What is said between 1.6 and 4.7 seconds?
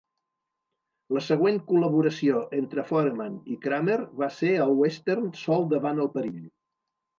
col·laboració entre Foreman i Kramer va ser